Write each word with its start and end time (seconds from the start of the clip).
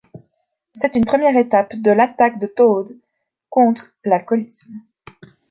C'est 0.73 0.95
une 0.95 1.05
première 1.05 1.37
étape 1.37 1.75
de 1.79 1.91
l'attaque 1.91 2.39
de 2.39 2.47
Todd 2.47 2.97
contre 3.51 3.93
l'alcoolisme. 4.03 4.73